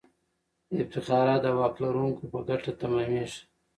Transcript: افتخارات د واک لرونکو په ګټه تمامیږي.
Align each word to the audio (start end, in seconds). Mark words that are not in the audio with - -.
افتخارات 0.81 1.41
د 1.43 1.45
واک 1.57 1.75
لرونکو 1.83 2.23
په 2.31 2.39
ګټه 2.49 2.71
تمامیږي. 2.81 3.39